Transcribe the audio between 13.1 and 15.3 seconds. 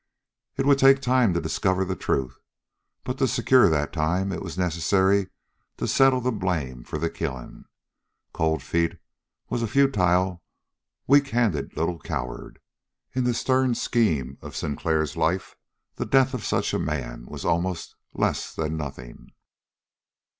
In the stern scheme of Sinclair's